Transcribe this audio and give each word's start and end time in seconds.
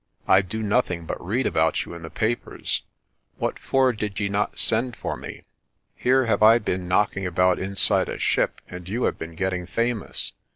I 0.27 0.41
do 0.41 0.63
nothing 0.63 1.05
but 1.05 1.23
read 1.23 1.45
about 1.45 1.85
you 1.85 1.93
in 1.93 2.01
the 2.01 2.09
papers. 2.09 2.81
What 3.37 3.59
for 3.59 3.93
did 3.93 4.19
ye 4.19 4.29
not 4.29 4.57
send 4.57 4.95
for 4.95 5.15
me? 5.15 5.43
Here 5.95 6.25
have 6.25 6.41
I 6.41 6.57
been 6.57 6.87
knocking 6.87 7.27
about 7.27 7.59
inside 7.59 8.09
a 8.09 8.17
ship 8.17 8.61
and 8.67 8.89
you 8.89 9.03
have 9.03 9.19
been 9.19 9.35
getting 9.35 9.67
famous. 9.67 10.31